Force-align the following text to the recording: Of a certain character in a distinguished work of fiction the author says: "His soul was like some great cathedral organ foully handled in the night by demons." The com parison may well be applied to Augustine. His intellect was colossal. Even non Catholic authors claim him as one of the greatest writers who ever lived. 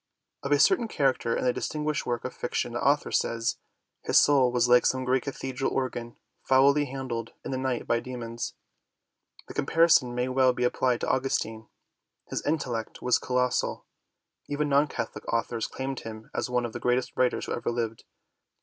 Of 0.41 0.51
a 0.51 0.59
certain 0.59 0.87
character 0.87 1.35
in 1.37 1.45
a 1.45 1.53
distinguished 1.53 2.07
work 2.07 2.25
of 2.25 2.33
fiction 2.33 2.73
the 2.73 2.83
author 2.83 3.11
says: 3.11 3.57
"His 4.01 4.17
soul 4.19 4.51
was 4.51 4.67
like 4.67 4.83
some 4.83 5.03
great 5.05 5.21
cathedral 5.21 5.69
organ 5.71 6.15
foully 6.41 6.85
handled 6.85 7.33
in 7.45 7.51
the 7.51 7.57
night 7.59 7.85
by 7.85 7.99
demons." 7.99 8.55
The 9.47 9.53
com 9.53 9.67
parison 9.67 10.15
may 10.15 10.27
well 10.27 10.53
be 10.53 10.63
applied 10.63 11.01
to 11.01 11.07
Augustine. 11.07 11.67
His 12.31 12.41
intellect 12.47 13.03
was 13.03 13.19
colossal. 13.19 13.85
Even 14.47 14.67
non 14.69 14.87
Catholic 14.87 15.31
authors 15.31 15.67
claim 15.67 15.95
him 15.95 16.31
as 16.33 16.49
one 16.49 16.65
of 16.65 16.73
the 16.73 16.79
greatest 16.79 17.15
writers 17.15 17.45
who 17.45 17.51
ever 17.53 17.69
lived. 17.69 18.03